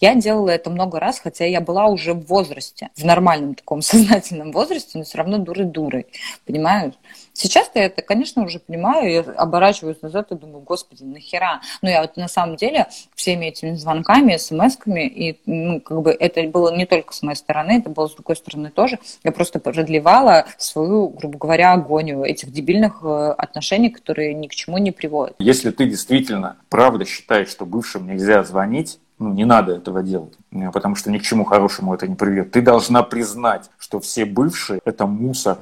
[0.00, 4.50] Я делала это много раз, хотя я была уже в возрасте, в нормальном таком сознательном
[4.52, 6.06] возрасте, но все равно дурой-дурой,
[6.46, 6.94] понимаешь?
[7.32, 11.60] Сейчас я это, конечно, уже понимаю, я оборачиваюсь назад и думаю, господи, нахера?
[11.80, 16.42] Ну, я вот на самом деле всеми этими звонками, смс-ками, и ну, как бы это
[16.44, 18.98] было не только с моей стороны, это было с другой стороны тоже.
[19.22, 24.78] Я просто продлевала свою, грубо говоря, агонию этих дебильных э, отношений, которые ни к чему
[24.78, 25.36] не приводят.
[25.38, 30.70] Если ты действительно правда считаешь, что бывшим нельзя звонить, ну, не надо этого делать, э,
[30.72, 32.52] потому что ни к чему хорошему это не приведет.
[32.52, 35.58] Ты должна признать, что все бывшие– это мусор.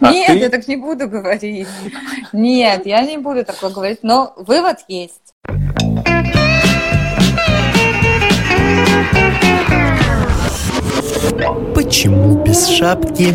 [0.00, 0.38] А Нет, ты...
[0.38, 1.68] я так не буду говорить.
[2.34, 5.34] Нет, я не буду такое говорить, но вывод есть.
[11.74, 13.34] Почему без шапки?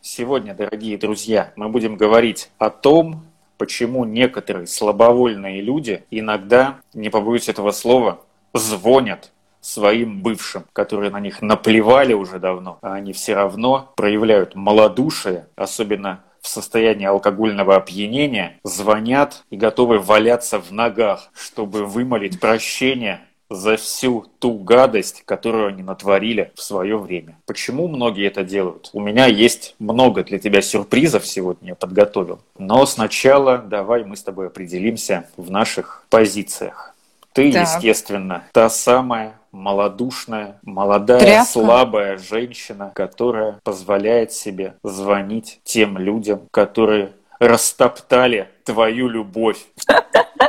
[0.00, 3.27] Сегодня, дорогие друзья, мы будем говорить о том,
[3.58, 8.20] почему некоторые слабовольные люди иногда, не побоюсь этого слова,
[8.54, 15.48] звонят своим бывшим, которые на них наплевали уже давно, а они все равно проявляют малодушие,
[15.56, 23.76] особенно в состоянии алкогольного опьянения, звонят и готовы валяться в ногах, чтобы вымолить прощение за
[23.76, 27.38] всю ту гадость, которую они натворили в свое время.
[27.46, 28.90] Почему многие это делают?
[28.92, 32.40] У меня есть много для тебя сюрпризов сегодня я подготовил.
[32.58, 36.94] Но сначала давай мы с тобой определимся в наших позициях.
[37.32, 37.62] Ты, так.
[37.62, 41.50] естественно, та самая малодушная, молодая, Тряпка.
[41.50, 49.58] слабая женщина, которая позволяет себе звонить тем людям, которые растоптали твою любовь.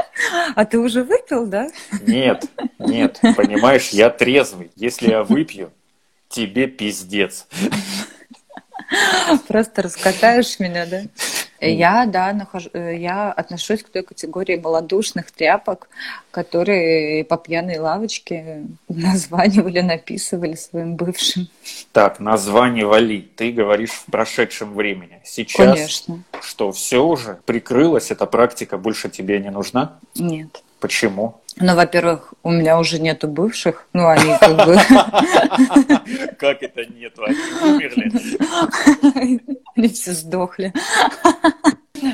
[0.56, 1.70] А ты уже выпил, да?
[2.02, 2.45] Нет,
[2.78, 4.72] нет, понимаешь, я трезвый.
[4.76, 5.72] Если я выпью,
[6.30, 7.48] тебе пиздец.
[9.48, 11.02] Просто раскатаешь меня, да?
[11.62, 15.90] Я, да, нахожу, э, я отношусь к той категории малодушных тряпок,
[16.32, 21.48] которые по пьяной лавочке названивали, написывали своим бывшим.
[21.92, 23.30] Так, названивали.
[23.36, 25.22] Ты говоришь в прошедшем времени.
[25.26, 26.23] Сейчас Конечно.
[26.42, 30.00] что, все уже прикрылось, эта практика больше тебе не нужна?
[30.16, 30.64] Нет.
[30.80, 31.42] Почему?
[31.61, 33.87] Ну, во-первых, у меня уже нету бывших.
[33.93, 34.77] Ну, они как бы...
[36.39, 37.23] Как это нету?
[37.23, 38.11] Они умерли.
[39.75, 40.73] Они все сдохли.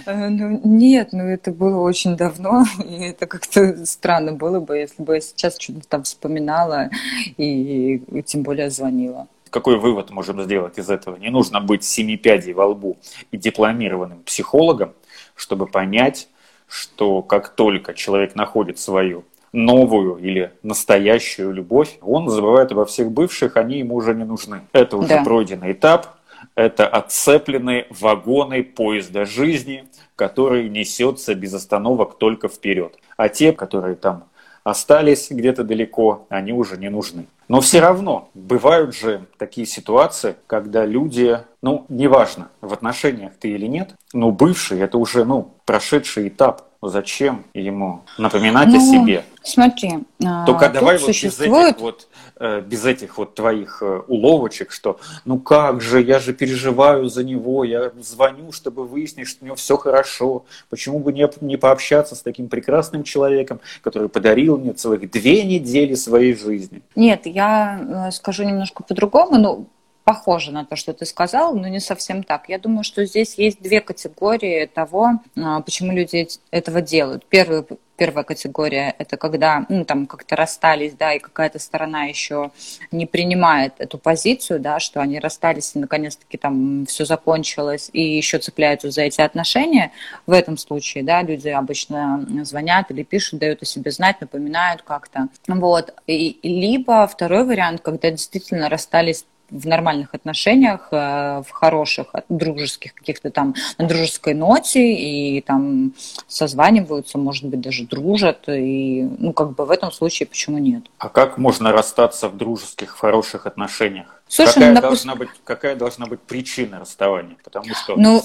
[0.07, 5.15] Ну, нет, ну это было очень давно, и это как-то странно было бы, если бы
[5.15, 6.89] я сейчас что-то там вспоминала
[7.37, 9.27] и, и тем более звонила.
[9.51, 11.17] Какой вывод можем сделать из этого?
[11.17, 12.97] Не нужно быть семи пядей во лбу
[13.31, 14.93] и дипломированным психологом,
[15.35, 16.29] чтобы понять,
[16.67, 19.23] что как только человек находит свою
[19.55, 24.61] новую или настоящую любовь, он забывает обо всех бывших, они ему уже не нужны.
[24.73, 25.23] Это уже да.
[25.23, 26.15] пройденный этап,
[26.55, 29.85] это отцепленные вагоны поезда жизни,
[30.15, 32.97] который несется без остановок только вперед.
[33.17, 34.25] А те, которые там
[34.63, 37.27] остались где-то далеко, они уже не нужны.
[37.47, 43.67] Но все равно бывают же такие ситуации, когда люди, ну, неважно, в отношениях ты или
[43.67, 46.63] нет, но бывший– это уже, ну, прошедший этап.
[46.81, 49.25] Зачем ему напоминать ну, о себе?
[49.45, 49.91] Смотри,
[50.25, 51.51] а, только давай вот существует...
[51.51, 52.07] без этих вот
[52.39, 57.23] э, без этих вот твоих э, уловочек, что ну как же, я же переживаю за
[57.23, 60.45] него, я звоню, чтобы выяснить, что у него все хорошо.
[60.69, 65.93] Почему бы не, не пообщаться с таким прекрасным человеком, который подарил мне целых две недели
[65.93, 66.81] своей жизни?
[66.95, 69.37] Нет, я э, скажу немножко по-другому.
[69.37, 69.67] Ну,
[70.05, 72.47] похоже на то, что ты сказал, но не совсем так.
[72.47, 77.25] Я думаю, что здесь есть две категории того, а, почему люди этого делают.
[77.27, 82.51] Первый, первая категория– это когда ну, там как-то расстались, да, и какая-то сторона еще
[82.91, 88.39] не принимает эту позицию, да, что они расстались, и наконец-таки там все закончилось, и еще
[88.39, 89.91] цепляются за эти отношения.
[90.25, 95.27] В этом случае, да, люди обычно звонят или пишут, дают о себе знать, напоминают как-то.
[95.47, 95.93] Вот.
[96.07, 103.29] И, либо второй вариант, когда действительно расстались в нормальных отношениях, э, в хороших, дружеских каких-то
[103.29, 105.93] там, на дружеской ноте, и там
[106.27, 110.83] созваниваются, может быть, даже дружат, и, ну, как бы в этом случае почему нет?
[110.97, 114.21] А как можно расстаться в дружеских, хороших отношениях?
[114.27, 115.07] Слушай, какая, ну, допустим...
[115.07, 117.37] должна быть, какая должна быть причина расставания?
[117.43, 118.23] Потому что ну,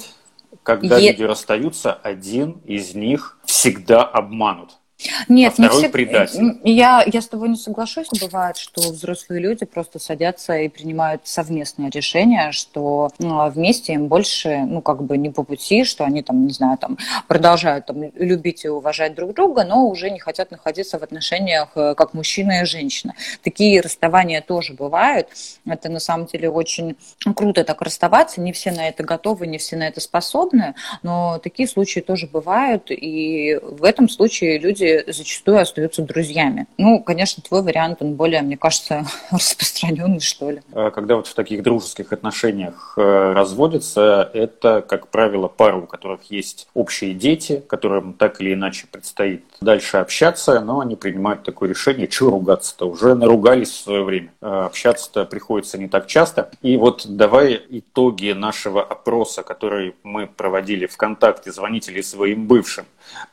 [0.63, 1.13] когда е...
[1.13, 4.80] люди расстаются, один из них всегда обманут.
[5.29, 5.89] Нет, а не все.
[5.89, 6.59] Предатель.
[6.65, 8.09] Я, я с тобой не соглашусь.
[8.21, 14.59] Бывает, что взрослые люди просто садятся и принимают совместное решение, что ну, вместе им больше,
[14.67, 16.99] ну, как бы не по пути, что они там, не знаю, там
[17.29, 21.95] продолжают там, любить и уважать друг друга, но уже не хотят находиться в отношениях э,
[21.95, 23.15] как мужчина и женщина.
[23.43, 25.29] Такие расставания тоже бывают.
[25.67, 26.97] Это на самом деле очень
[27.35, 28.41] круто так расставаться.
[28.41, 32.91] Не все на это готовы, не все на это способны, но такие случаи тоже бывают.
[32.91, 36.67] И в этом случае люди зачастую остаются друзьями.
[36.79, 40.63] Ну, конечно, твой вариант, он более, мне кажется, распространенный, что ли.
[40.73, 46.25] А когда вот в таких дружеских отношениях э, разводятся, это, как правило, пары, у которых
[46.31, 52.09] есть общие дети, которым так или иначе предстоит дальше общаться, но они принимают такое решение,
[52.11, 54.33] что ругаться-то, уже наругались в свое время.
[54.41, 56.51] Э, общаться-то приходится не так часто.
[56.63, 62.87] И вот давай итоги нашего опроса, который мы проводили ВКонтакте, звоните ли своим бывшим.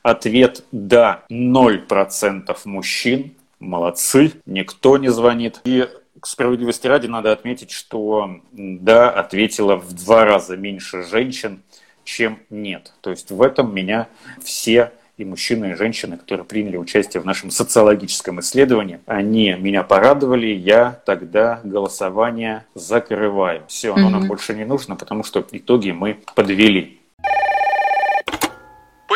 [0.04, 3.34] Ответ «да» 0% мужчин.
[3.60, 5.62] Молодцы, никто не звонит.
[5.66, 5.88] И
[6.20, 11.62] к справедливости ради надо отметить, что «да» ответила в два раза меньше женщин,
[12.04, 12.94] чем «нет».
[13.02, 14.08] То есть в этом меня
[14.44, 20.48] все и мужчины, и женщины, которые приняли участие в нашем социологическом исследовании, они меня порадовали,
[20.48, 23.64] я тогда голосование закрываю.
[23.68, 24.12] Все, оно mm-hmm.
[24.12, 27.00] нам больше не нужно, потому что итоги мы подвели.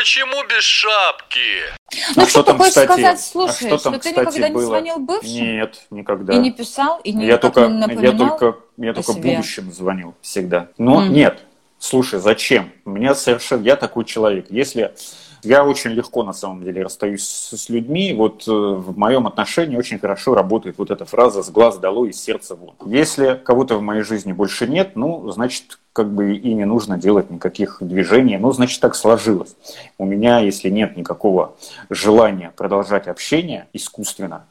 [0.01, 1.37] Почему без шапки?
[2.15, 4.59] Ну, а что, ты хочешь кстати, сказать, слушай, а что, там, что ты никогда было?
[4.59, 5.31] не звонил бывшим?
[5.31, 6.33] Нет, никогда.
[6.33, 9.35] И не писал, и не я только, не я только, я только себе.
[9.35, 10.69] будущим звонил всегда.
[10.79, 11.09] Но mm.
[11.09, 11.43] нет,
[11.77, 12.71] слушай, зачем?
[12.83, 14.47] У меня совершенно, я такой человек.
[14.49, 14.91] Если
[15.43, 18.13] я очень легко, на самом деле, расстаюсь с людьми.
[18.13, 22.21] Вот э, в моем отношении очень хорошо работает вот эта фраза «с глаз долой, из
[22.21, 22.75] сердца вон».
[22.85, 27.29] Если кого-то в моей жизни больше нет, ну, значит, как бы и не нужно делать
[27.29, 28.37] никаких движений.
[28.37, 29.55] Ну, значит, так сложилось.
[29.97, 31.55] У меня, если нет никакого
[31.89, 34.45] желания продолжать общение искусственно,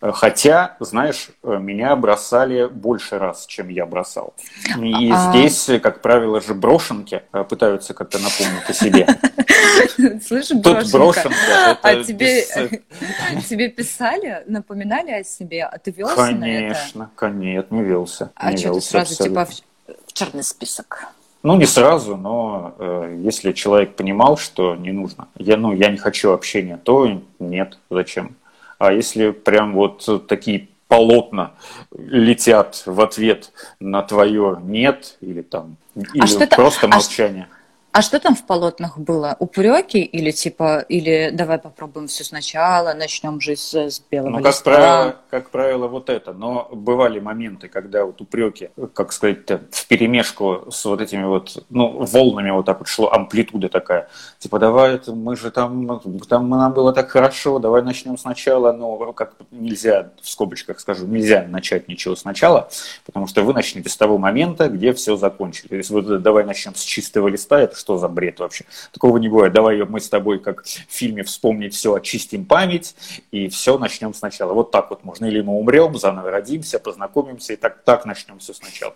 [0.00, 4.32] Хотя, знаешь, меня бросали больше раз, чем я бросал.
[4.78, 5.30] И а...
[5.30, 9.06] здесь, как правило, же брошенки э, пытаются как-то напомнить о себе.
[10.26, 10.98] Слышь, брошенка.
[10.98, 12.44] брошенка а тебе,
[13.48, 15.64] тебе писали, напоминали о себе?
[15.64, 17.10] А ты велся Конечно, на это?
[17.14, 18.30] конечно, не велся.
[18.34, 19.46] А не что велся ты сразу абсолютно.
[19.46, 21.08] типа в, в черный список?
[21.42, 25.96] Ну, не сразу, но э, если человек понимал, что не нужно, я, ну, я не
[25.96, 28.36] хочу общения, то нет, зачем?
[28.80, 31.52] А если прям вот такие полотна
[31.94, 37.48] летят в ответ на твое нет или там а или просто а молчание.
[37.52, 37.59] А
[37.92, 39.36] а что там в полотнах было?
[39.40, 44.46] Упреки или типа, или давай попробуем все сначала, начнем жизнь с, с белого ну, как
[44.46, 44.64] листа?
[44.64, 46.32] Правило, как правило, вот это.
[46.32, 52.04] Но бывали моменты, когда вот упреки, как сказать, в перемешку с вот этими вот, ну,
[52.04, 54.08] волнами вот так вот шло, амплитуда такая.
[54.38, 59.12] Типа, давай, это мы же там, там нам было так хорошо, давай начнем сначала, но
[59.12, 62.68] как нельзя, в скобочках скажу, нельзя начать ничего сначала,
[63.04, 65.68] потому что вы начнете с того момента, где все закончили.
[65.68, 68.64] То есть вот давай начнем с чистого листа, это что за бред вообще?
[68.92, 69.52] Такого не бывает.
[69.52, 72.94] Давай мы с тобой, как в фильме «Вспомнить все», очистим память
[73.30, 74.52] и все начнем сначала.
[74.52, 75.24] Вот так вот можно.
[75.24, 78.94] Или мы умрем, заново родимся, познакомимся и так, так начнем все сначала.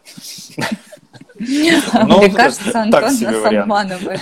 [2.07, 4.21] Но, Мне кажется, Антон нас обманывает.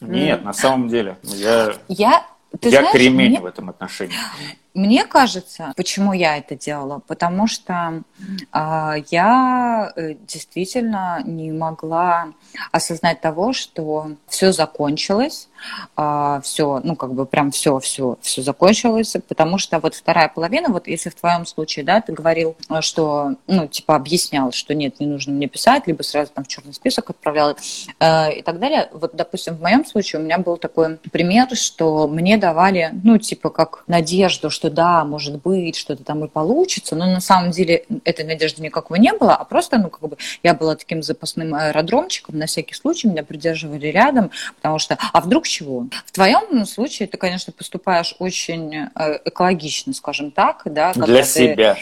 [0.00, 2.26] Нет, на самом деле, я, я,
[2.62, 3.40] я знаешь, кремень мне...
[3.40, 4.16] в этом отношении.
[4.74, 8.02] Мне кажется, почему я это делала, потому что
[8.52, 12.28] э, я э, действительно не могла
[12.70, 18.42] осознать того, что все закончилось, э, а, все, ну как бы прям все, все, все
[18.42, 23.34] закончилось, потому что вот вторая половина, вот если в твоем случае, да, ты говорил, что,
[23.48, 27.10] ну типа объяснял, что нет, не нужно мне писать, либо сразу там в черный список
[27.10, 27.56] отправлял
[27.98, 28.88] э, и так далее.
[28.92, 33.50] Вот, допустим, в моем случае у меня был такой пример, что мне давали, ну типа
[33.50, 38.26] как надежду, что да, может быть, что-то там и получится, но на самом деле этой
[38.26, 42.44] надежды никакого не было, а просто, ну, как бы я была таким запасным аэродромчиком, на
[42.44, 45.86] всякий случай меня придерживали рядом, потому что, а вдруг чего?
[46.04, 48.88] В твоем случае ты, конечно, поступаешь очень э,
[49.24, 51.76] экологично, скажем так, да, для ты, себя.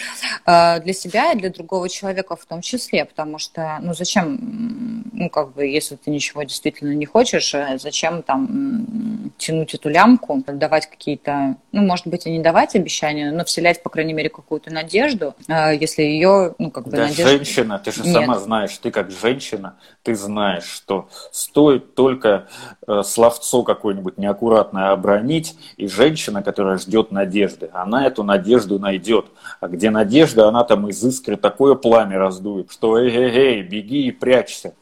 [0.47, 5.29] Э, для себя и для другого человека в том числе, потому что, ну, зачем, ну,
[5.31, 10.89] как бы, если ты ничего действительно не хочешь, э, зачем там тянуть эту лямку, давать
[10.89, 15.35] какие-то, ну, может быть, и не давать обещания, но вселять, по крайней мере, какую-то надежду,
[15.49, 17.29] а, если ее, ну, как бы, да, надежда...
[17.29, 18.15] женщина, ты же Нет.
[18.15, 22.49] сама знаешь, ты как женщина, ты знаешь, что стоит только
[22.87, 29.27] э, словцо какое-нибудь неаккуратное обронить, и женщина, которая ждет надежды, она эту надежду найдет.
[29.61, 34.75] А где надежда, она там из искры такое пламя раздует, что эй-эй-эй, беги и прячься.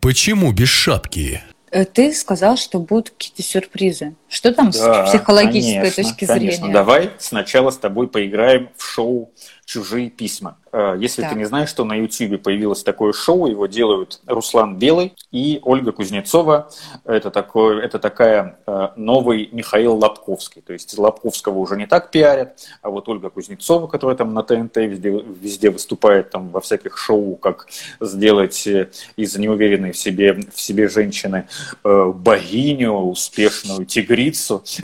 [0.00, 1.42] Почему без шапки?
[1.70, 4.14] Э, ты сказал, что будут какие-то сюрпризы.
[4.28, 6.58] Что там да, с психологической конечно, точки конечно.
[6.58, 6.72] зрения?
[6.72, 9.32] Давай сначала с тобой поиграем в шоу
[9.66, 10.56] чужие письма.
[10.72, 11.32] Э, если так.
[11.32, 15.90] ты не знаешь, что на YouTube появилось такое шоу, его делают Руслан Белый и Ольга
[15.90, 16.70] Кузнецова.
[17.04, 20.62] Это, такое, это такая э, новый Михаил Лобковский.
[20.62, 24.76] То есть Лобковского уже не так пиарят, а вот Ольга Кузнецова, которая там на ТНТ
[24.76, 27.66] везде, везде выступает там во всяких шоу, как
[28.00, 31.48] сделать э, из неуверенной в себе, в себе женщины
[31.82, 34.15] богиню, успешную тигрицу.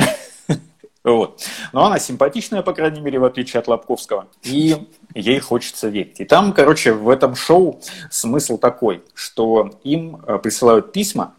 [1.05, 1.43] Вот.
[1.73, 4.29] Но она симпатичная, по крайней мере, в отличие от Лобковского.
[4.45, 4.77] И
[5.15, 6.21] ей хочется верить.
[6.21, 11.35] И там, короче, в этом шоу смысл такой, что им э, присылают письма,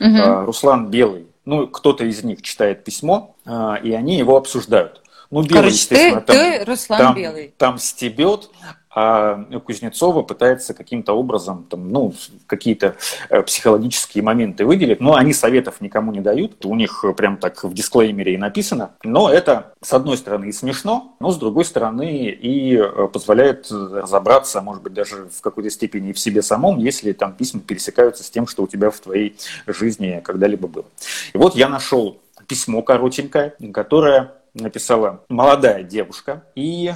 [0.00, 0.46] угу.
[0.46, 5.02] Руслан Белый, ну, кто-то из них читает письмо, э, и они его обсуждают.
[5.30, 7.54] Ну, Белый, Короче, естественно, ты, там, ты Руслан там, Белый.
[7.56, 8.50] Там стебет,
[8.94, 12.14] а Кузнецова пытается каким-то образом там, ну,
[12.46, 12.96] какие-то
[13.30, 17.72] э, психологические моменты выделить, но они советов никому не дают, у них прям так в
[17.72, 22.76] дисклеймере и написано, но это, с одной стороны, и смешно, но с другой стороны и
[22.76, 27.32] э, позволяет разобраться, может быть, даже в какой-то степени и в себе самом, если там
[27.32, 30.84] письма пересекаются с тем, что у тебя в твоей жизни когда-либо было.
[31.32, 36.92] И вот я нашел письмо коротенькое, которое написала молодая девушка, и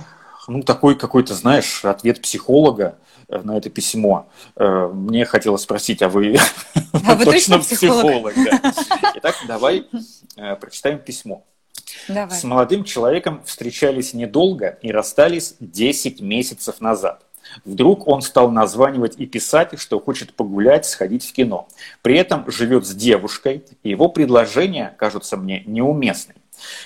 [0.49, 2.99] ну, такой какой-то, знаешь, ответ психолога
[3.29, 4.29] э, на это письмо.
[4.57, 6.37] Э, мне хотелось спросить, а вы,
[6.93, 8.35] а вы точно психолог?
[8.35, 8.73] да.
[9.17, 9.87] Итак, давай
[10.37, 11.45] э, прочитаем письмо.
[12.09, 12.37] Давай.
[12.37, 17.23] С молодым человеком встречались недолго и расстались 10 месяцев назад.
[17.65, 21.69] Вдруг он стал названивать и писать, что хочет погулять, сходить в кино.
[22.03, 26.41] При этом живет с девушкой, и его предложения кажутся мне неуместными.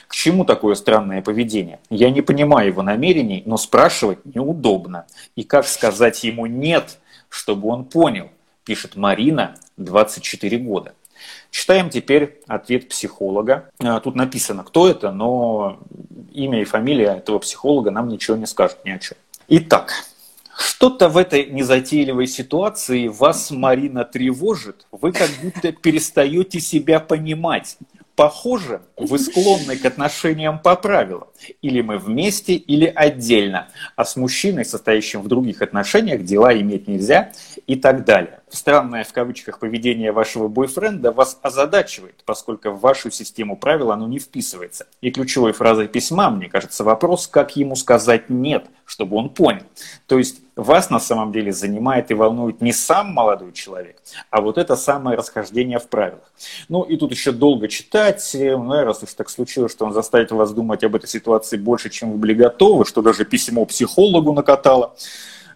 [0.08, 1.80] К чему такое странное поведение?
[1.90, 5.06] Я не понимаю его намерений, но спрашивать неудобно.
[5.36, 6.98] И как сказать ему «нет»,
[7.28, 8.30] чтобы он понял,
[8.64, 10.94] пишет Марина, 24 года.
[11.50, 13.70] Читаем теперь ответ психолога.
[13.78, 15.80] А, тут написано, кто это, но
[16.32, 19.16] имя и фамилия этого психолога нам ничего не скажут ни о чем.
[19.48, 19.92] Итак,
[20.56, 24.86] что-то в этой незатейливой ситуации вас, Марина, тревожит.
[24.92, 27.76] Вы как будто перестаете себя понимать.
[28.20, 31.28] Похоже, вы склонны к отношениям по правилам.
[31.62, 33.68] Или мы вместе, или отдельно.
[33.96, 37.32] А с мужчиной, состоящим в других отношениях, дела иметь нельзя
[37.66, 38.40] и так далее.
[38.48, 44.18] Странное в кавычках поведение вашего бойфренда вас озадачивает, поскольку в вашу систему правил оно не
[44.18, 44.86] вписывается.
[45.00, 49.62] И ключевой фразой письма, мне кажется, вопрос, как ему сказать «нет», чтобы он понял.
[50.06, 53.96] То есть вас на самом деле занимает и волнует не сам молодой человек,
[54.30, 56.32] а вот это самое расхождение в правилах.
[56.68, 60.52] Ну и тут еще долго читать, ну, раз уж так случилось, что он заставит вас
[60.52, 64.94] думать об этой ситуации больше, чем вы были готовы, что даже письмо психологу накатало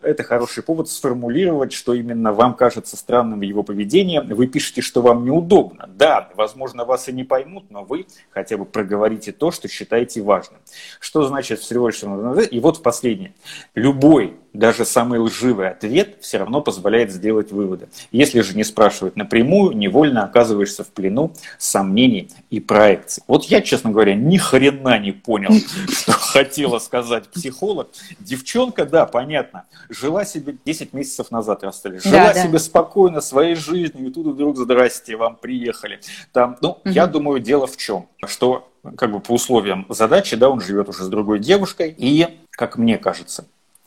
[0.04, 4.20] это хороший повод сформулировать, что именно вам кажется странным его поведение.
[4.20, 5.88] Вы пишете, что вам неудобно.
[5.94, 10.60] Да, возможно, вас и не поймут, но вы хотя бы проговорите то, что считаете важным.
[11.00, 11.74] Что значит всего.
[11.84, 13.34] И вот последнее.
[13.74, 17.88] Любой даже самый лживый ответ все равно позволяет сделать выводы.
[18.12, 23.24] Если же не спрашивать напрямую, невольно оказываешься в плену сомнений и проекций.
[23.26, 25.50] Вот я, честно говоря, ни хрена не понял,
[25.88, 27.88] что хотела сказать психолог.
[28.20, 32.58] Девчонка, да, понятно, жила себе 10 месяцев назад расстались, жила да, себе да.
[32.58, 36.00] спокойно своей жизнью, и тут вдруг, здрасте, вам приехали.
[36.32, 36.80] Там, ну, угу.
[36.84, 41.04] я думаю, дело в чем, что как бы по условиям задачи, да, он живет уже
[41.04, 43.46] с другой девушкой, и, как мне кажется,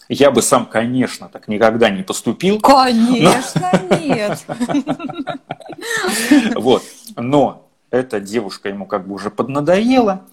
[0.10, 2.62] я бы сам, конечно, так никогда не поступил.
[2.62, 3.98] Конечно, но...
[3.98, 4.46] нет.
[6.56, 6.84] Вот.
[7.16, 10.26] Но эта девушка ему как бы уже поднадоела,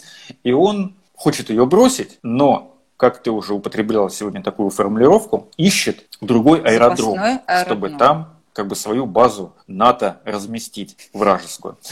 [0.44, 6.60] и он хочет ее бросить, но, как ты уже употребляла сегодня такую формулировку, ищет другой
[6.60, 7.64] аэродром, аэродром.
[7.64, 11.76] чтобы там как бы свою базу НАТО разместить вражескую.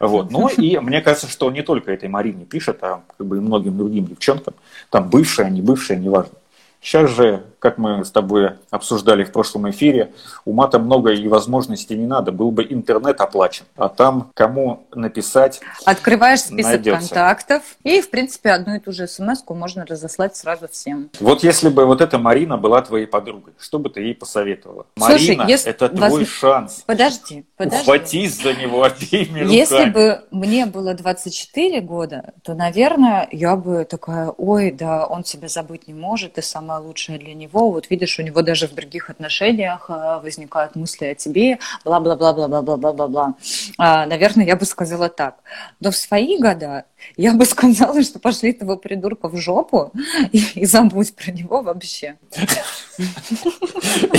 [0.00, 0.30] Вот.
[0.30, 3.78] Ну и мне кажется, что не только этой Марине пишет, а как бы и многим
[3.78, 4.54] другим девчонкам,
[4.90, 6.32] там бывшая, не бывшая, неважно.
[6.80, 10.12] Сейчас же, как мы с тобой обсуждали в прошлом эфире,
[10.44, 16.40] ума-то много и возможностей не надо, был бы интернет оплачен, а там кому написать Открываешь
[16.40, 17.08] список найдется.
[17.08, 21.10] контактов, и, в принципе, одну и ту же смс можно разослать сразу всем.
[21.20, 24.86] Вот если бы вот эта Марина была твоей подругой, что бы ты ей посоветовала?
[24.96, 26.28] Слушай, Марина, если это твой вас...
[26.28, 26.84] шанс.
[26.86, 27.82] Подожди, подожди.
[27.82, 29.54] Ухватись за него обеими руками.
[29.54, 35.48] Если бы мне было 24 года, то, наверное, я бы такая, ой, да, он тебя
[35.48, 37.47] забыть не может, и сам самое лучшее для него.
[37.52, 43.34] Вот видишь, у него даже в других отношениях э, возникают мысли о тебе, бла-бла-бла-бла-бла-бла-бла-бла.
[43.78, 45.36] Наверное, я бы сказала так.
[45.80, 46.84] Но в свои года
[47.16, 49.92] Я бы сказала, что пошли этого придурка в жопу
[50.32, 52.16] и, и забудь про него вообще.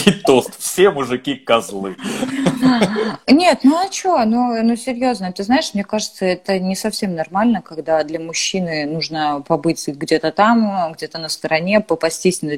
[0.05, 0.57] И тост.
[0.57, 1.97] Все мужики козлы.
[3.27, 4.23] Нет, ну а что?
[4.23, 9.43] Ну, ну серьезно, ты знаешь, мне кажется, это не совсем нормально, когда для мужчины нужно
[9.45, 12.57] побыть где-то там, где-то на стороне, попастись на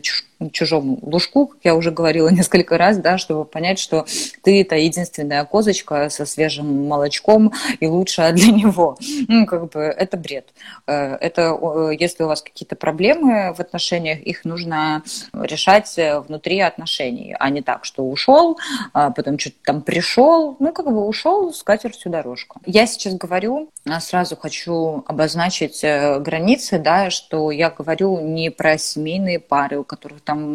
[0.61, 4.05] чужом лужку, как я уже говорила несколько раз, да, чтобы понять, что
[4.43, 8.97] ты это единственная козочка со свежим молочком и лучшая для него.
[9.27, 10.49] Ну, как бы это бред.
[10.85, 11.57] Э, это
[11.97, 15.03] если у вас какие-то проблемы в отношениях, их нужно
[15.33, 15.95] решать
[16.27, 18.59] внутри отношений, а не так, что ушел,
[18.93, 22.61] а потом что-то там пришел, ну, как бы ушел с катертью дорожку.
[22.65, 28.77] Я сейчас говорю, а сразу хочу обозначить э, границы, да, что я говорю не про
[28.77, 30.50] семейные пары, у которых там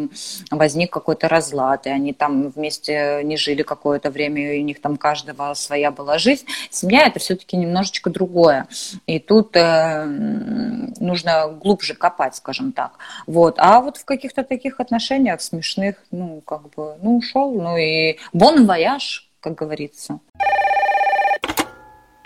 [0.51, 4.97] возник какой-то разлад, и они там вместе не жили какое-то время, и у них там
[4.97, 6.45] каждого своя была жизнь.
[6.69, 8.67] Семья– это все-таки немножечко другое.
[9.05, 12.97] И тут э, нужно глубже копать, скажем так.
[13.25, 13.55] Вот.
[13.57, 18.65] А вот в каких-то таких отношениях смешных, ну, как бы, ну, ушел, ну и бон
[18.65, 20.19] вояж, как говорится.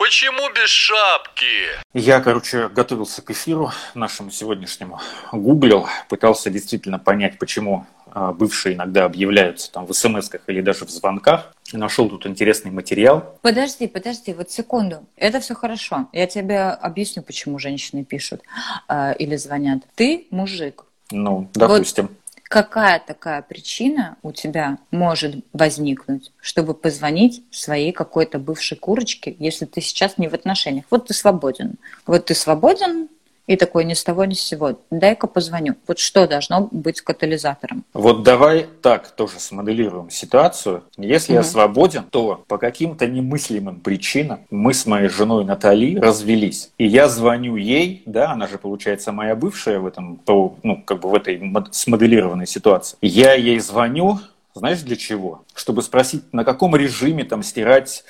[0.03, 1.45] Почему без шапки?
[1.93, 4.99] Я, короче, готовился к эфиру нашему сегодняшнему,
[5.31, 10.89] гуглил, пытался действительно понять, почему а, бывшие иногда объявляются там в смс или даже в
[10.89, 11.53] звонках.
[11.71, 13.37] Нашел тут интересный материал.
[13.43, 15.05] Подожди, подожди, вот секунду.
[15.17, 16.07] Это все хорошо.
[16.13, 18.41] Я тебе объясню, почему женщины пишут
[18.89, 19.83] э, или звонят.
[19.93, 20.85] Ты мужик.
[21.11, 22.07] Ну, допустим.
[22.07, 22.20] Вот
[22.51, 29.79] какая такая причина у тебя может возникнуть, чтобы позвонить своей какой-то бывшей курочке, если ты
[29.79, 30.83] сейчас не в отношениях.
[30.89, 31.75] Вот ты свободен.
[32.05, 33.07] Вот ты свободен,
[33.47, 34.79] и такой ни с того ни с сего.
[34.91, 35.75] Дай-ка позвоню.
[35.87, 37.83] Вот что должно быть катализатором?
[37.93, 40.83] Вот давай так тоже смоделируем ситуацию.
[40.97, 41.39] Если угу.
[41.39, 46.71] я свободен, то по каким-то немыслимым причинам мы с моей женой Натали развелись.
[46.77, 51.09] И я звоню ей, да, она же получается моя бывшая в этом, ну, как бы
[51.09, 52.97] в этой смоделированной ситуации.
[53.01, 54.19] Я ей звоню,
[54.53, 55.43] знаешь для чего?
[55.55, 58.03] Чтобы спросить, на каком режиме там стирать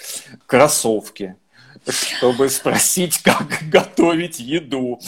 [0.46, 1.36] кроссовки,
[1.88, 5.00] чтобы спросить, как готовить еду.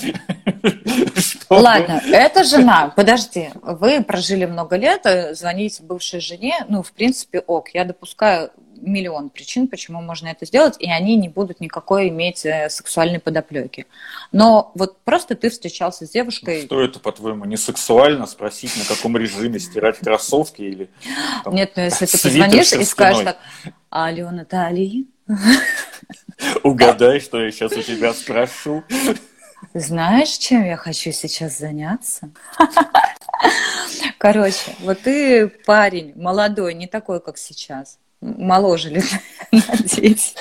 [1.49, 2.91] Ладно, это жена.
[2.95, 7.69] Подожди, вы прожили много лет, э, звоните бывшей жене, ну, в принципе, ок.
[7.73, 8.51] Я допускаю
[8.85, 13.85] миллион причин, почему можно это сделать, и они не будут никакой иметь э, сексуальной подоплеки.
[14.31, 16.65] Но вот просто ты встречался с девушкой...
[16.65, 20.89] Что это, по-твоему, не сексуально спросить, на каком режиме стирать кроссовки или...
[21.43, 23.37] Там, Нет, ну если ты позвонишь и скажешь так,
[23.89, 25.05] алло, Наталья,
[26.63, 28.83] Угадай, что я сейчас у тебя спрошу.
[29.73, 32.29] Знаешь, чем я хочу сейчас заняться?
[34.17, 37.99] Короче, вот ты парень молодой, не такой, как сейчас.
[38.23, 39.05] Моложе лет
[39.51, 40.35] на 10.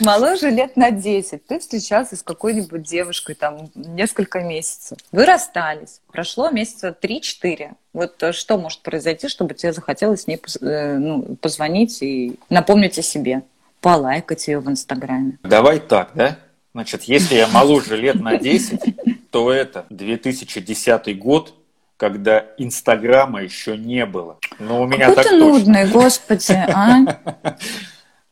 [0.00, 1.46] Моложе лет на 10.
[1.46, 4.98] Ты встречался с какой-нибудь девушкой там несколько месяцев.
[5.12, 6.00] Вы расстались.
[6.12, 7.70] Прошло месяца 3-4.
[7.94, 12.98] Вот э, что может произойти, чтобы тебе захотелось с ней э, ну, позвонить и напомнить
[12.98, 13.42] о себе?
[13.80, 15.38] Полайкать ее в Инстаграме.
[15.42, 16.38] Давай так, да?
[16.74, 21.54] Значит, если я моложе лет на 10, то это 2010 год,
[21.96, 24.38] когда Инстаграма еще не было.
[24.58, 27.56] Но у меня Какой так ты нудный, господи, а?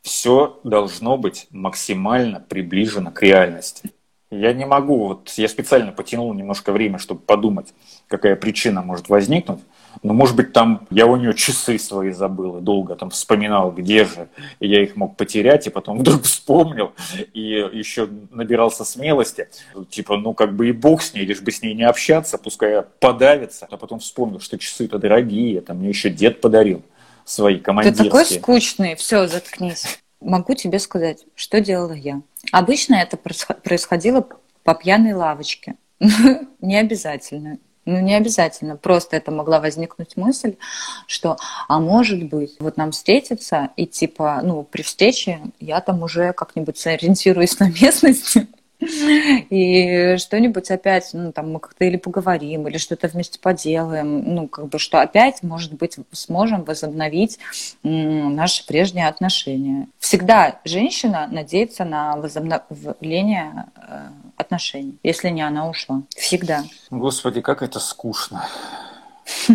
[0.02, 3.90] все должно быть максимально приближено к реальности.
[4.30, 7.72] Я не могу, вот я специально потянул немножко время, чтобы подумать,
[8.08, 9.60] какая причина может возникнуть.
[10.02, 14.04] Но, может быть, там я у нее часы свои забыл и долго там вспоминал, где
[14.04, 14.28] же,
[14.60, 16.92] и я их мог потерять, и потом вдруг вспомнил,
[17.32, 17.40] и
[17.72, 19.48] еще набирался смелости.
[19.90, 22.82] Типа, ну, как бы и бог с ней, лишь бы с ней не общаться, пускай
[23.00, 23.66] подавится.
[23.70, 26.82] А потом вспомнил, что часы-то дорогие, это мне еще дед подарил
[27.24, 28.04] свои командирские.
[28.04, 30.00] Ты такой скучный, все, заткнись.
[30.20, 32.22] Могу тебе сказать, что делала я.
[32.52, 34.26] Обычно это происходило
[34.62, 35.74] по пьяной лавочке.
[36.60, 37.58] Не обязательно.
[37.86, 38.76] Ну, не обязательно.
[38.76, 40.56] Просто это могла возникнуть мысль,
[41.06, 41.36] что,
[41.68, 46.78] а может быть, вот нам встретиться, и типа, ну, при встрече я там уже как-нибудь
[46.78, 48.48] сориентируюсь на местности,
[48.80, 54.68] и что-нибудь опять, ну, там, мы как-то или поговорим, или что-то вместе поделаем, ну, как
[54.68, 57.38] бы, что опять, может быть, сможем возобновить
[57.82, 59.88] наши прежние отношения.
[59.98, 66.02] Всегда женщина надеется на возобновление э, отношений, если не она ушла.
[66.16, 66.64] Всегда.
[66.90, 68.46] Господи, как это скучно.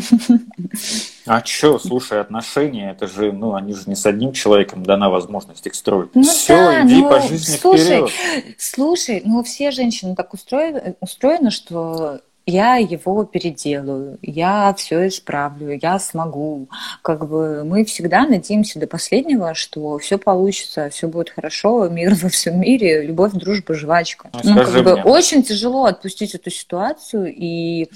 [1.25, 5.67] А что, слушай, отношения, это же, ну, они же не с одним человеком дана возможность
[5.67, 6.09] их строить.
[6.15, 8.11] Ну, все, да, иди ну, по жизни слушай, вперед.
[8.57, 15.99] Слушай, ну все женщины так устроены, устроены, что я его переделаю, я все исправлю, я
[15.99, 16.67] смогу.
[17.01, 22.29] Как бы мы всегда надеемся до последнего, что все получится, все будет хорошо, мир во
[22.29, 24.29] всем мире, любовь, дружба, жвачка.
[24.33, 25.03] Ну, Ну, как скажи бы мне.
[25.03, 27.89] очень тяжело отпустить эту ситуацию и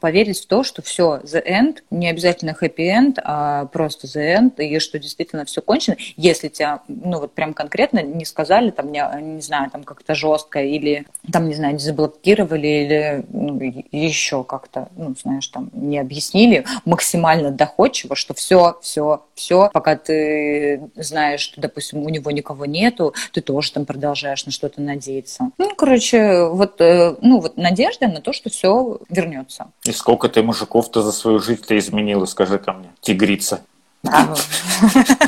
[0.00, 4.64] поверить в то, что все, the end, не обязательно happy end, а просто the end,
[4.64, 9.02] и что действительно все кончено, если тебя, ну вот прям конкретно не сказали, там, не,
[9.20, 13.58] не знаю, там как-то жестко, или там, не знаю, не заблокировали, или ну,
[14.04, 20.90] еще как-то, ну, знаешь, там не объяснили максимально доходчиво, что все, все, все, пока ты
[20.96, 25.50] знаешь, что, допустим, у него никого нету, ты тоже там продолжаешь на что-то надеяться.
[25.58, 29.70] Ну, короче, вот, э, ну, вот надежда на то, что все вернется.
[29.84, 33.60] И сколько ты мужиков-то за свою жизнь-то изменила, скажи ко мне, тигрица.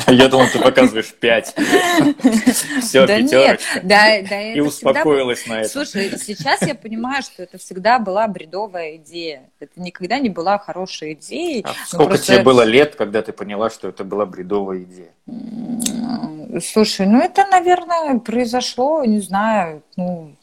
[0.07, 1.53] Я думал, ты показываешь пять.
[2.81, 3.79] Все, Да нет, пятерочка.
[3.83, 5.71] да, да, И это успокоилась на всегда- этом.
[5.71, 9.49] Слушай, сейчас я понимаю, что это всегда была бредовая идея.
[9.59, 11.61] Это никогда не была хорошей идеей.
[11.63, 15.11] А Ну, сколько просто- тебе было лет, когда ты поняла, что это была бредовая идея?
[16.61, 20.35] Слушай, ну это, наверное, произошло, не знаю, ну,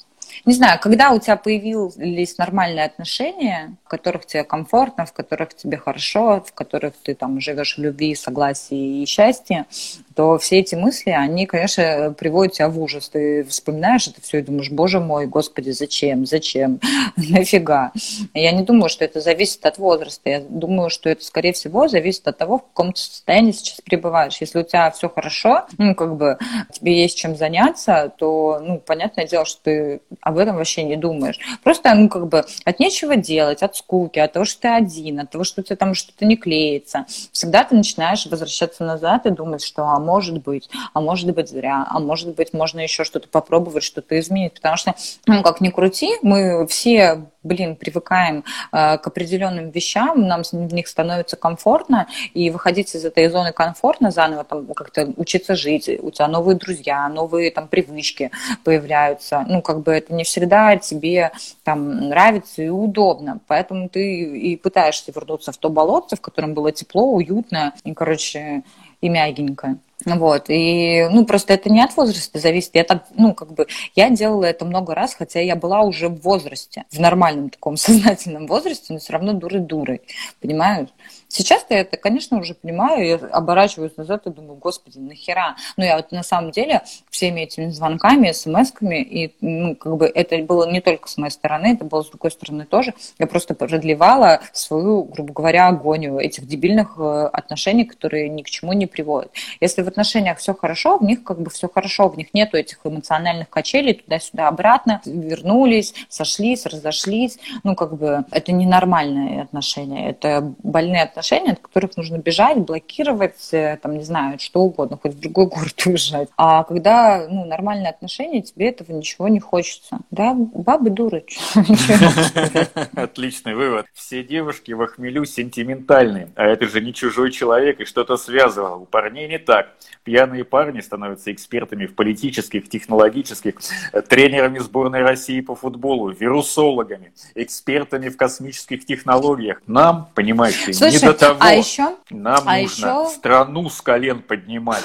[0.49, 5.77] не знаю, когда у тебя появились нормальные отношения, в которых тебе комфортно, в которых тебе
[5.77, 9.67] хорошо, в которых ты там живешь в любви, согласии и счастье,
[10.15, 13.11] то все эти мысли, они, конечно, приводят тебя в ужас.
[13.11, 16.81] Ты вспоминаешь это все и думаешь, боже мой, господи, зачем, зачем,
[17.17, 17.93] нафига.
[18.33, 20.31] Я не думаю, что это зависит от возраста.
[20.31, 24.39] Я думаю, что это, скорее всего, зависит от того, в каком ты состоянии сейчас пребываешь.
[24.41, 26.39] Если у тебя все хорошо, ну, как бы
[26.73, 31.39] тебе есть чем заняться, то, ну, понятное дело, что ты об этом вообще не думаешь.
[31.63, 35.31] Просто, ну, как бы от нечего делать, от скуки, от того, что ты один, от
[35.31, 37.07] того, что у тебя там что-то не клеится.
[37.33, 41.87] Всегда ты начинаешь возвращаться назад и думать, что, а может быть, а может быть зря,
[41.89, 44.55] а может быть можно еще что-то попробовать, что-то изменить.
[44.55, 44.95] Потому что,
[45.27, 50.89] ну, как ни крути, мы все блин, привыкаем э, к определенным вещам, нам в них
[50.89, 56.29] становится комфортно, и выходить из этой зоны комфортно заново, там, как-то учиться жить, у тебя
[56.29, 58.31] новые друзья, новые там привычки
[58.65, 61.33] появляются, ну, как бы это не всегда тебе
[61.65, 66.71] там нравится и удобно, поэтому ты и пытаешься вернуться в то болотце, в котором было
[66.71, 68.63] тепло, уютно и, короче,
[69.01, 69.79] и мягенько.
[70.05, 72.71] Вот, и, ну, просто это не от возраста зависит.
[72.75, 76.21] Я так, ну, как бы, я делала это много раз, хотя я была уже в
[76.23, 80.03] возрасте, в нормальном таком сознательном возрасте, но все равно дурой-дурой,
[80.41, 80.89] понимаешь?
[81.31, 85.57] Сейчас я это, конечно, уже понимаю, я оборачиваюсь назад и думаю, господи, нахера?
[85.77, 90.39] Ну, я вот на самом деле всеми этими звонками, смс-ками, и, ну, как бы, это
[90.39, 94.41] было не только с моей стороны, это было с другой стороны тоже, я просто продлевала
[94.53, 99.31] свою, грубо говоря, агонию этих дебильных э, отношений, которые ни к чему не приводят.
[99.61, 102.79] Если в отношениях все хорошо, в них как бы все хорошо, в них нету этих
[102.85, 107.39] эмоциональных качелей туда-сюда, обратно, вернулись, сошлись, разошлись.
[107.65, 113.79] Ну, как бы это ненормальные отношения, это больные отношения, от которых нужно бежать, блокировать, э,
[113.83, 116.29] там, не знаю, что угодно, хоть в другой город уезжать.
[116.37, 120.01] А когда, ну, нормальные отношения, тебе этого ничего не хочется.
[120.11, 121.25] Да, бабы дуры.
[122.95, 123.87] Отличный вывод.
[123.95, 128.77] Все девушки в хмелю сентиментальные, а это же не чужой человек и что-то связывало.
[128.77, 129.78] У парней не так.
[130.05, 133.55] Пьяные парни становятся экспертами в политических, технологических,
[133.93, 139.61] э, тренерами сборной России по футболу, вирусологами, экспертами в космических технологиях.
[139.67, 141.37] Нам, понимаете, не Слушай, до того.
[141.41, 144.85] а еще Нам а нужно еще- страну с колен поднимать.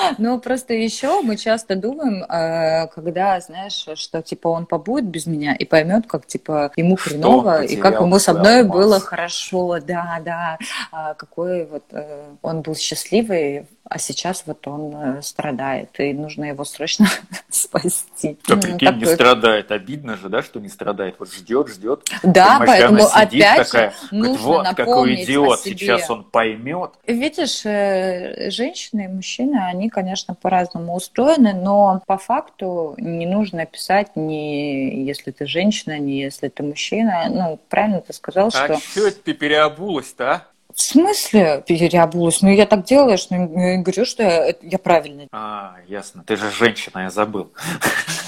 [0.17, 5.53] Ну, просто еще мы часто думаем, э, когда, знаешь, что, типа, он побудет без меня
[5.55, 10.57] и поймет, как, типа, ему хреново, и как ему со мной было хорошо, да, да,
[10.91, 16.45] А какой вот э, он был счастливый, а сейчас вот он э, страдает, и нужно
[16.45, 17.07] его срочно
[17.49, 18.37] спасти.
[18.47, 19.71] Да Ну, прикинь, не такой- страдает.
[19.71, 21.15] Обидно же, да, что не страдает.
[21.19, 22.03] Вот ждет, ждет.
[22.23, 26.23] Да, Понимаешь, поэтому она сидит опять такая, же говорит, нужно вот какой идиот, сейчас он
[26.25, 26.91] поймет.
[27.05, 35.05] Видишь, женщины и мужчины, они, конечно, по-разному устроены, но по факту не нужно писать ни
[35.05, 37.27] если ты женщина, ни если ты мужчина.
[37.29, 38.75] Ну, правильно ты сказал, что...
[38.75, 40.41] А что это ты переобулась-то, а?
[40.73, 42.41] В смысле переобулась?
[42.41, 46.23] Ну, я так делаю, что я говорю, что я, я правильно А, ясно.
[46.23, 47.51] Ты же женщина, я забыл.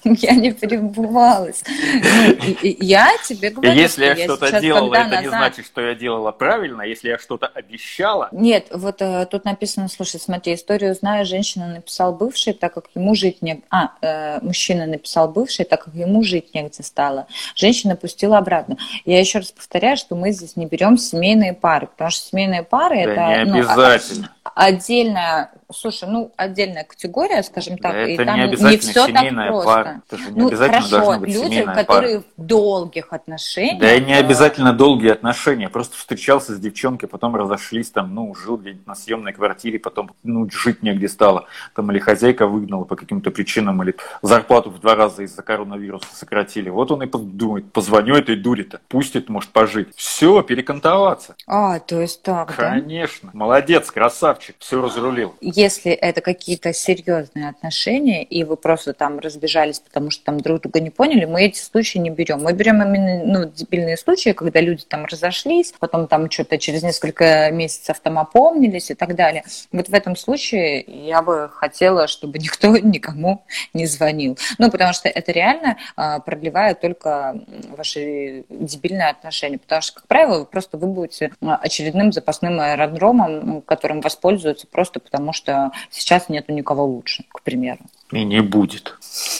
[0.04, 1.62] Я не перебывалась.
[1.66, 6.32] Ну, я тебе говорю, если я что что-то делала, это не значит, что я делала
[6.32, 6.82] правильно.
[6.82, 12.14] Если я что-то обещала, Нет, вот э, тут написано, слушай, смотри, историю знаю, женщина написал
[12.14, 13.62] бывший, так как ему жить не...
[13.70, 17.26] А, э, мужчина написал бывший, так как ему жить негде стало.
[17.54, 18.76] Женщина пустила обратно.
[19.04, 22.96] Я еще раз повторяю, что мы здесь не берем семейные пары, потому что семейные пары
[22.96, 23.44] это...
[23.44, 24.30] не ну, а- обязательно.
[24.42, 29.12] Отдельная, слушай, ну, отдельная категория, скажем так, Да и это там не не, обязательно все
[29.12, 29.64] так просто.
[29.64, 30.02] пара.
[30.06, 32.24] Это же не ну, обязательно хорошо, быть люди, которые пара.
[32.36, 33.80] в долгих отношениях.
[33.80, 35.68] Да и не э, обязательно долгие отношения.
[35.68, 40.48] Просто встречался с девчонкой, потом разошлись, там, ну, жил где-нибудь на съемной квартире, потом, ну,
[40.50, 41.46] жить негде стало.
[41.74, 46.70] Там или хозяйка выгнала по каким-то причинам, или зарплату в два раза из-за коронавируса сократили.
[46.70, 49.88] Вот он и думает, позвоню этой дуре-то, пустит, может, пожить.
[49.94, 51.36] Все, перекантоваться.
[51.46, 52.70] А, то есть так, да?
[52.70, 53.30] Конечно.
[53.32, 55.34] Молодец, красавчик, все разрулил.
[55.40, 60.80] Если это какие-то серьезные отношения, и вы просто там разбежались, потому что там друг друга
[60.80, 62.42] не поняли, мы эти случаи не берем.
[62.42, 67.50] Мы берем именно ну, дебильные случаи, когда люди там разошлись, потом там что-то через несколько
[67.50, 69.44] месяцев там опомнились и так далее.
[69.72, 73.42] Вот в этом случае я бы хотела, чтобы никто никому
[73.74, 74.38] не звонил.
[74.58, 77.40] Ну, потому что это реально а, продлевает только
[77.76, 79.58] ваши дебильные отношения.
[79.58, 85.32] Потому что, как правило, вы просто вы будете очередным запасным аэродромом, которым воспользуются просто потому,
[85.32, 87.80] что сейчас нету никого лучше, к примеру.
[88.12, 88.94] И не будет.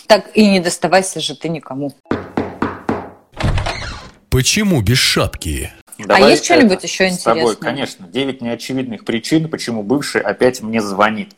[0.07, 1.93] Так и не доставайся же ты никому.
[4.31, 5.71] Почему без шапки?
[5.99, 7.71] Давай А есть что-нибудь еще С тобой, интересное?
[7.71, 8.07] конечно.
[8.09, 11.33] Девять неочевидных причин, почему бывший опять мне звонит.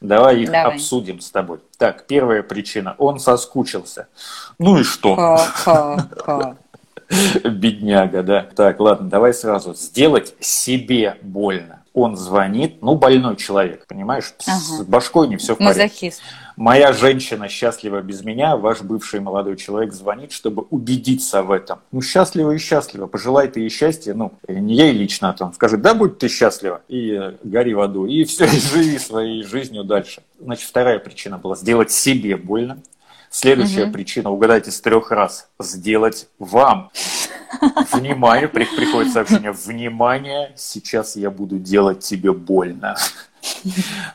[0.00, 0.74] Давай их Давай.
[0.74, 1.58] обсудим с тобой.
[1.78, 2.94] Так, первая причина.
[2.98, 4.06] Он соскучился.
[4.58, 5.16] Ну и что?
[5.16, 6.56] Ха-ха-ха.
[7.44, 8.46] Бедняга, да.
[8.54, 9.74] Так, ладно, давай сразу.
[9.74, 11.75] Сделать себе больно.
[11.96, 14.34] Он звонит, ну, больной человек, понимаешь?
[14.38, 14.48] С
[14.80, 14.84] Ага.
[14.86, 15.80] башкой не все в порядке.
[15.82, 16.22] Мазохист.
[16.54, 21.78] Моя женщина счастлива без меня, ваш бывший молодой человек звонит, чтобы убедиться в этом.
[21.92, 25.78] Ну, счастлива и счастлива, пожелай ты ей счастья, ну, не ей лично, а там, скажи,
[25.78, 29.82] да, будь ты счастлива, и э, гори в аду, и все, и живи своей жизнью
[29.82, 30.20] дальше.
[30.38, 32.76] Значит, вторая причина была сделать себе больно.
[33.40, 33.92] Следующая Мгм.
[33.92, 36.90] причина, угадайте с трех раз, сделать вам.
[37.92, 42.96] Внимание, при- приходит сообщение, внимание, сейчас я буду делать тебе больно.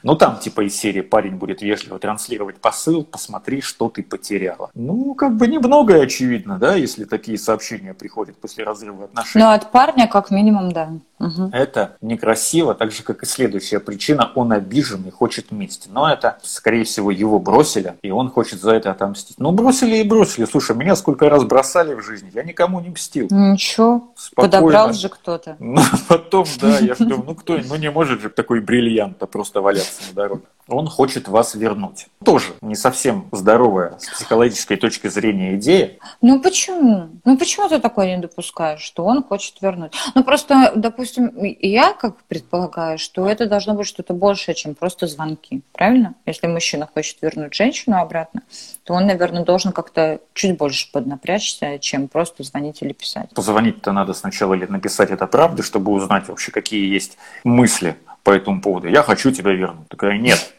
[0.01, 4.71] Ну, там типа из серии парень будет вежливо транслировать посыл, посмотри, что ты потеряла.
[4.73, 9.45] Ну, как бы немного очевидно, да, если такие сообщения приходят после разрыва отношений.
[9.45, 10.89] Ну, от парня как минимум, да.
[11.21, 11.49] Мгм.
[11.53, 14.31] Это некрасиво, так же, как и следующая причина.
[14.35, 15.89] Он обижен и хочет мести.
[15.91, 19.37] Но это, скорее всего, его бросили, и он хочет за это отомстить.
[19.39, 20.45] Ну, бросили и бросили.
[20.45, 23.27] Слушай, меня сколько раз бросали в жизни, я никому не мстил.
[23.29, 24.51] Ничего, Спокойно.
[24.51, 25.57] подобрал же кто-то.
[25.71, 29.61] Ну, потом, да, я же думаю, ну кто, ну не может же такой бриллиант просто
[29.61, 30.43] валяться на дороге.
[30.71, 32.07] Он хочет вас вернуть.
[32.23, 35.97] Тоже не совсем здоровая с психологической точки зрения идея.
[36.21, 37.09] Ну почему?
[37.25, 39.93] Ну почему ты такое не допускаешь, что он хочет вернуть?
[40.15, 45.61] Ну просто, допустим, я как предполагаю, что это должно быть что-то большее, чем просто звонки,
[45.73, 46.15] правильно?
[46.25, 48.41] Если мужчина хочет вернуть женщину обратно,
[48.83, 53.29] то он, наверное, должен как-то чуть больше поднапрячься, чем просто звонить или писать.
[53.33, 58.61] Позвонить-то надо сначала или написать это правда, чтобы узнать вообще, какие есть мысли по этому
[58.61, 58.87] поводу.
[58.87, 59.87] Я хочу тебя вернуть.
[59.87, 60.53] Такая, нет.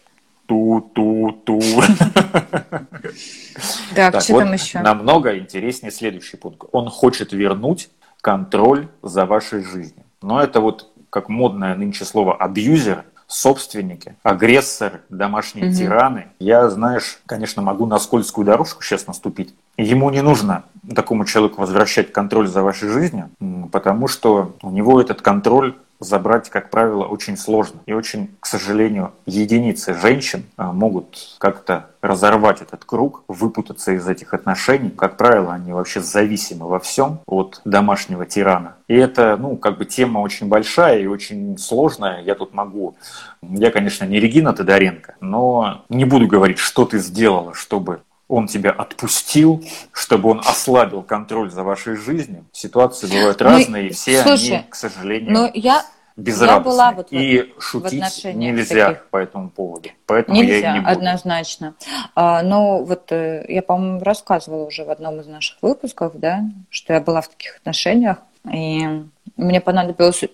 [0.53, 1.61] Ту-ту-ту.
[3.95, 4.81] Так, что вот там еще?
[4.81, 6.67] намного интереснее следующий пункт.
[6.73, 10.05] Он хочет вернуть контроль за вашей жизнью.
[10.23, 15.75] Но это вот как модное нынче слово абьюзер, собственники, агрессоры, домашние Мгм.
[15.75, 16.27] тираны.
[16.39, 19.55] Я, знаешь, конечно, могу на скользкую дорожку сейчас наступить.
[19.77, 23.31] Ему не нужно такому человеку возвращать контроль за вашей жизнью,
[23.71, 27.81] потому что у него этот контроль забрать, как правило, очень сложно.
[27.87, 34.35] И очень, к сожалению, единицы женщин а, могут как-то разорвать этот круг, выпутаться из этих
[34.35, 34.91] отношений.
[34.91, 38.77] Как правило, они вообще зависимы во всем от домашнего тирана.
[38.89, 42.23] И это, ну, как бы тема очень большая и очень сложная.
[42.23, 42.97] Я тут могу...
[43.41, 48.71] Я, конечно, не Регина Тодоренко, но не буду говорить, что ты сделала, чтобы он тебя
[48.71, 52.47] отпустил, чтобы он ослабил контроль за вашей жизнью.
[52.53, 55.85] Ситуации бывают Ну, разные, и все слушай, они, к сожалению, Ну, я
[56.17, 56.65] безрадостные.
[56.65, 59.07] была вот в- и шутить отношениях нельзя таких.
[59.11, 59.91] по этому поводу.
[60.07, 60.91] Поэтому я и Нельзя, не буду.
[60.93, 61.75] однозначно.
[62.15, 66.41] А, но вот э, я, по-моему, рассказывала уже в одном из наших выпусков, да,
[66.71, 68.17] что я была в таких отношениях,
[68.51, 69.03] и
[69.37, 70.29] мне понадобилось э,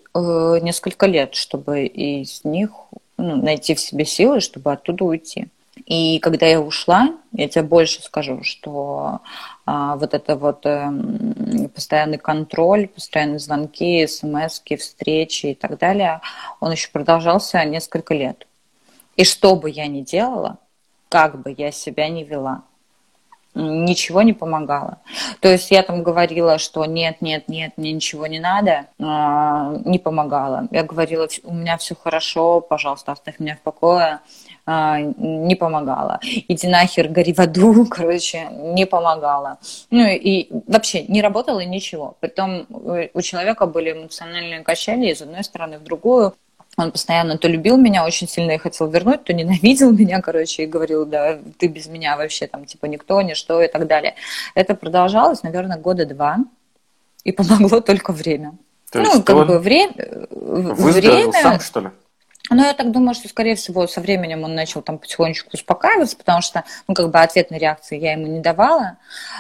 [0.62, 2.70] несколько лет, чтобы из них
[3.16, 5.48] ну, найти в себе силы, чтобы оттуда уйти.
[5.86, 9.20] И когда я ушла, я тебе больше скажу, что
[9.66, 16.20] а, вот это вот эм, постоянный контроль, постоянные звонки, смс, встречи и так далее,
[16.60, 18.46] он еще продолжался несколько лет.
[19.16, 20.58] И что бы я ни делала,
[21.08, 22.62] как бы я себя ни вела,
[23.54, 24.98] ничего не помогало.
[25.40, 29.98] То есть я там говорила, что нет, нет, нет, мне ничего не надо, а, не
[29.98, 30.68] помогало.
[30.70, 34.20] Я говорила, «Вс- у меня все хорошо, пожалуйста, оставь меня в покое,
[34.70, 36.20] а, не помогало.
[36.22, 39.57] Иди нахер, гори в аду, короче, не помогало.
[39.90, 42.16] Ну и вообще не работало ничего.
[42.20, 46.35] Притом э, у человека были эмоциональные качели из одной стороны в другую.
[46.76, 50.66] Он постоянно то любил меня очень сильно и хотел вернуть, то ненавидел меня, короче, и
[50.66, 54.16] говорил, да, ты без меня вообще там, типа, никто, ничто и так далее.
[54.54, 56.37] Это продолжалось, наверное, года два,
[57.24, 58.52] и помогло только время.
[58.92, 59.94] То ну, как он бы время...
[60.31, 61.42] выздоровел время...
[61.42, 61.88] сам, что ли?
[62.50, 66.40] Но я так думаю, что, скорее всего, со временем он начал там потихонечку успокаиваться, потому
[66.40, 68.96] что, ну, как бы ответной реакции я ему не давала.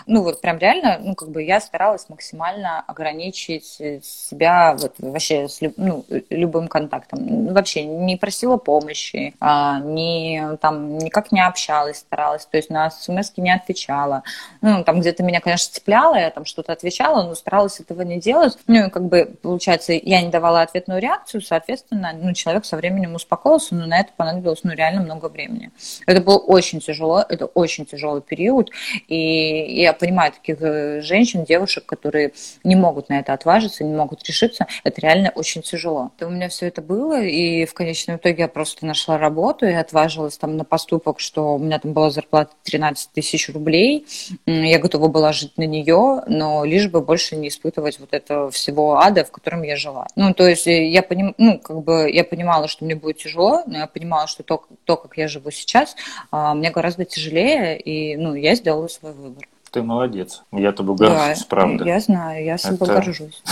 [0.06, 5.48] Ну, вот прям реально, ну, как бы я старалась максимально ограничить э, себя вот вообще
[5.48, 7.26] с ну, любым контактом.
[7.26, 12.90] Ну, вообще не просила помощи, а, не, там, никак не общалась, старалась, то есть на
[12.90, 14.22] смс не отвечала.
[14.60, 18.56] Ну, там где-то меня, конечно, цепляло, я там что-то отвечала, но старалась этого не делать.
[18.66, 22.97] Ну, и как бы, получается, я не давала ответную реакцию, соответственно, ну, человек со временем
[22.98, 25.70] временем успокоился, но на это понадобилось ну, реально много времени.
[26.06, 28.70] Это было очень тяжело, это очень тяжелый период,
[29.06, 32.32] и я понимаю таких э, женщин, девушек, которые
[32.64, 36.10] не могут на это отважиться, не могут решиться, это реально очень тяжело.
[36.20, 40.36] У меня все это было, и в конечном итоге я просто нашла работу и отважилась
[40.36, 44.06] там на поступок, что у меня там была зарплата 13 тысяч рублей,
[44.46, 48.98] я готова была жить на нее, но лишь бы больше не испытывать вот этого всего
[48.98, 50.06] ада, в котором я жила.
[50.16, 51.34] Ну, то есть э, я, поним...
[51.38, 54.96] ну, как бы я понимала, что мне будет тяжело, но я понимала, что то, то
[54.96, 55.94] как я живу сейчас,
[56.30, 59.46] а, мне гораздо тяжелее, и ну, я сделала свой выбор.
[59.70, 60.42] Ты молодец.
[60.50, 61.84] Я тобой горжусь, да, правда.
[61.84, 63.00] Я знаю, я собой Это...
[63.00, 63.42] горжусь.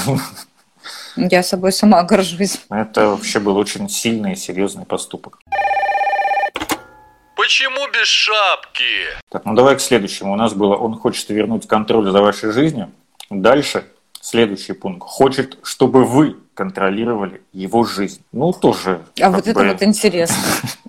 [1.16, 2.60] Я собой сама горжусь.
[2.70, 5.38] Это вообще был очень сильный и серьезный поступок.
[7.34, 8.84] Почему без шапки?
[9.28, 10.32] Так, ну давай к следующему.
[10.32, 12.90] У нас было, он хочет вернуть контроль за вашей жизнью.
[13.30, 13.84] Дальше,
[14.26, 15.06] следующий пункт.
[15.06, 18.22] Хочет, чтобы вы контролировали его жизнь.
[18.32, 19.02] Ну, тоже.
[19.20, 19.50] А вот бы...
[19.50, 20.36] это вот интересно.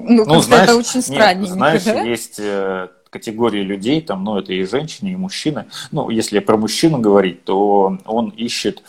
[0.09, 4.63] Ну, ну знаешь, это очень странненько, Знаешь, есть э, категории людей, там, ну, это и
[4.63, 5.65] женщины, и мужчины.
[5.91, 8.83] Ну, если про мужчину говорить, то он ищет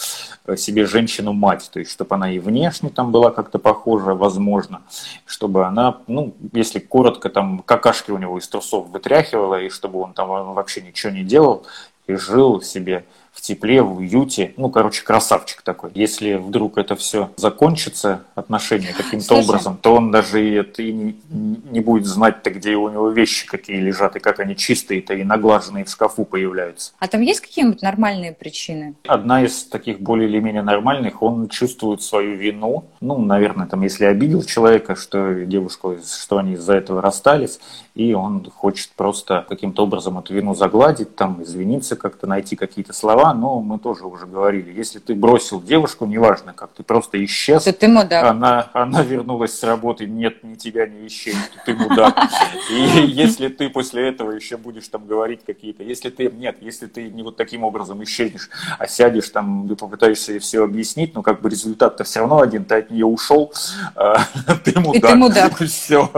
[0.46, 4.82] э, себе женщину-мать, то есть, чтобы она и внешне там была как-то похожа, возможно,
[5.26, 10.12] чтобы она, ну, если коротко, там, какашки у него из трусов вытряхивала, и чтобы он
[10.12, 11.66] там вообще ничего не делал,
[12.06, 14.52] и жил себе в тепле, в уюте.
[14.56, 15.90] Ну, короче, красавчик такой.
[15.94, 21.20] Если вдруг это все закончится, отношения каким-то образом, то он даже и, это и не,
[21.30, 25.84] не будет знать-то, где у него вещи какие лежат, и как они чистые-то и наглаженные
[25.84, 26.92] в шкафу появляются.
[26.98, 28.94] А там есть какие-нибудь нормальные причины?
[29.06, 32.86] Одна из таких более или менее нормальных, он чувствует свою вину.
[33.00, 37.60] Ну, наверное, там, если обидел человека, что девушку, что они из-за этого расстались,
[37.94, 43.27] и он хочет просто каким-то образом эту вину загладить, там, извиниться как-то, найти какие-то слова,
[43.34, 47.72] но мы тоже уже говорили, если ты бросил девушку, неважно как, ты просто исчез, то
[47.72, 48.24] ты мудак.
[48.24, 52.16] Она, она вернулась с работы, нет ни тебя, ни вещей, то ты мудак.
[52.70, 57.08] И если ты после этого еще будешь там говорить какие-то, если ты, нет, если ты
[57.08, 61.40] не вот таким образом исчезнешь, а сядешь там, ты попытаешься ей все объяснить, но как
[61.40, 63.52] бы результат-то все равно один, ты от нее ушел,
[63.94, 64.18] а,
[64.64, 64.96] ты мудак.
[64.96, 65.58] И ты мудак.
[65.68, 66.10] Все.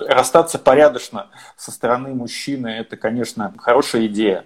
[0.00, 4.44] Расстаться порядочно со стороны мужчины, это, конечно, хорошая идея,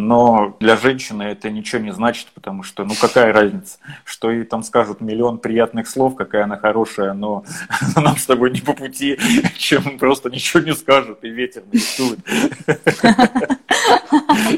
[0.00, 4.62] но для женщины это ничего не значит, потому что, ну, какая разница, что ей там
[4.62, 7.44] скажут миллион приятных слов, какая она хорошая, но
[7.96, 9.18] нам с тобой не по пути,
[9.56, 12.18] чем просто ничего не скажут, и ветер нарисует,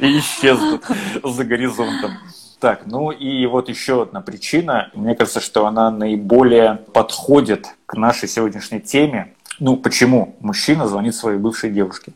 [0.01, 0.85] и исчезнут
[1.23, 2.13] за горизонтом.
[2.61, 8.29] Так, ну и вот еще одна причина, мне кажется, что она наиболее подходит к нашей
[8.29, 9.35] сегодняшней теме.
[9.59, 12.13] Ну, почему мужчина звонит своей бывшей девушке?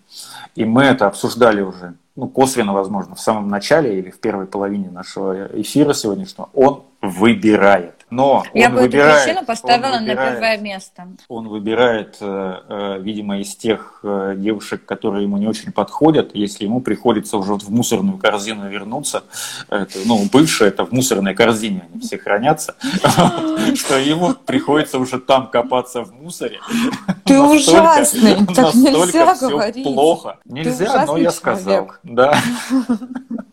[0.55, 4.91] И мы это обсуждали уже, ну, косвенно, возможно, в самом начале или в первой половине
[4.91, 6.49] нашего эфира сегодняшнего.
[6.55, 7.96] Он выбирает.
[8.09, 11.09] Но Я бы выбирает, эту причину поставила выбирает, на первое место.
[11.29, 16.65] Он выбирает, э, э, видимо, из тех э, девушек, которые ему не очень подходят, если
[16.65, 19.25] ему приходится уже в мусорную корзину вернуться,
[19.69, 22.77] это, ну, бывшие, это в мусорной корзине они все хранятся,
[23.75, 26.61] что ему приходится уже там копаться в мусоре.
[27.25, 29.83] Ты ужасный, так нельзя говорить.
[29.83, 30.39] плохо.
[30.45, 31.91] Нельзя, но я сказал.
[32.05, 32.39] Да.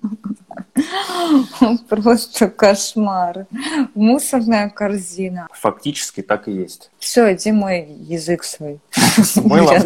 [1.89, 3.45] Просто кошмар.
[3.93, 5.47] Мусорная корзина.
[5.53, 6.89] Фактически так и есть.
[6.97, 8.79] Все, иди мой язык свой.
[8.91, 9.81] С мылом?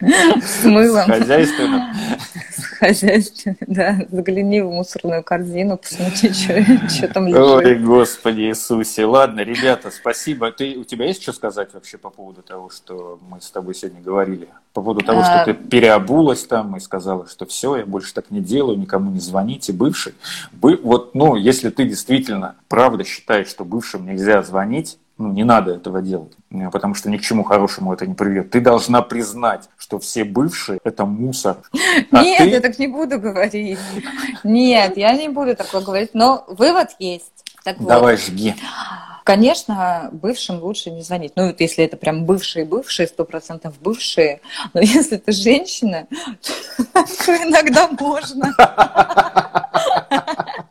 [0.00, 1.06] С мылом.
[1.06, 3.98] С хозяйственным, да.
[4.10, 7.40] Загляни в мусорную корзину, посмотри, что там лежит.
[7.40, 9.06] Ой, Господи Иисусе.
[9.06, 10.52] Ладно, ребята, спасибо.
[10.52, 14.00] Ты, у тебя есть что сказать вообще по поводу того, что мы с тобой сегодня
[14.00, 14.48] говорили?
[14.76, 18.40] По поводу того, что ты переобулась там и сказала, что все, я больше так не
[18.40, 20.12] делаю, никому не звоните, бывший.
[20.60, 26.02] Вот, ну, если ты действительно правда считаешь, что бывшим нельзя звонить, ну, не надо этого
[26.02, 28.50] делать, э, потому что ни к чему хорошему это не приведет.
[28.50, 31.56] Ты должна признать, что все бывшие– это мусор.
[32.10, 32.48] А Нет, ты...
[32.50, 33.78] я так не буду говорить.
[34.44, 37.32] Нет, я не буду такое говорить, но вывод есть.
[37.64, 38.24] Так Давай, вот.
[38.24, 38.54] жги.
[39.26, 41.32] Конечно, бывшим лучше не звонить.
[41.34, 44.40] Ну, вот если это прям бывшие-бывшие, сто процентов бывшие.
[44.72, 46.06] Но если ты женщина,
[46.92, 48.54] то иногда можно.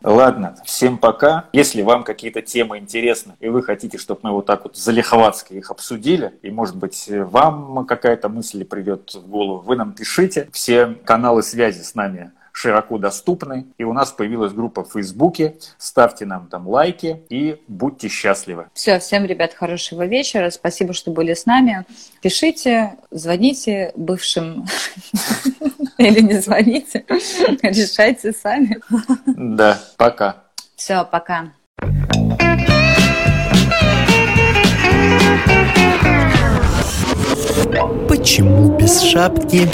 [0.02, 1.50] Ладно, всем пока.
[1.52, 5.70] Если вам какие-то темы интересны, и вы хотите, чтобы мы вот так вот залиховатски их
[5.70, 10.48] обсудили, и, может быть, вам какая-то мысль придет в голову, вы нам пишите.
[10.54, 13.68] Все каналы связи с нами широко доступны.
[13.78, 15.58] И у нас появилась группа в Фейсбуке.
[15.78, 18.68] Ставьте нам там лайки и будьте счастливы.
[18.74, 20.50] Все, всем, ребят, хорошего вечера.
[20.50, 21.86] Спасибо, что были с нами.
[22.22, 24.66] Пишите, звоните бывшим
[25.98, 27.06] или не звоните.
[27.62, 28.80] Решайте сами.
[29.28, 30.38] Да, пока.
[30.78, 31.52] Все, пока.
[38.08, 39.70] Почему без шапки?